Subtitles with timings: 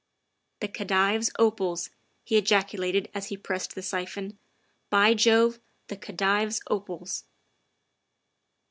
[0.61, 1.91] 'The Khedive's opals,"
[2.23, 4.35] he ejaculated as he pressed the siphon."
[4.89, 5.59] By Jove!
[5.89, 7.25] The Khedive's opals."